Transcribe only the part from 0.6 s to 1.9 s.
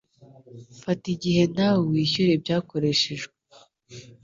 fata igihe nawe